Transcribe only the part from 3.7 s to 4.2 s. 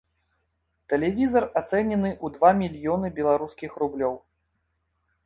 рублёў.